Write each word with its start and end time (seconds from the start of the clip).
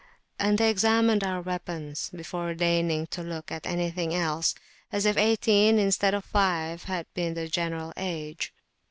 And 0.39 0.57
they 0.57 0.71
examined 0.71 1.23
our 1.23 1.41
weapons, 1.43 2.09
before 2.09 2.55
deigning 2.55 3.05
to 3.11 3.21
look 3.21 3.51
at 3.51 3.67
anything 3.67 4.15
else, 4.15 4.55
as 4.91 5.05
if 5.05 5.15
eighteen 5.15 5.77
instead 5.77 6.15
of 6.15 6.25
five 6.25 6.85
had 6.85 7.05
been 7.13 7.35
the 7.35 7.47
general 7.47 7.93
age. 7.95 8.51